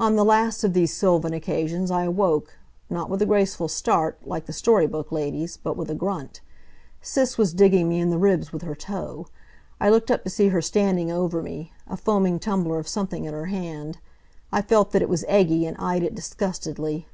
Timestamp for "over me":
11.12-11.72